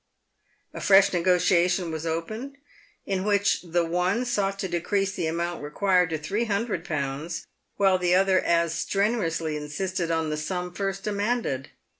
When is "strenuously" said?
8.73-9.55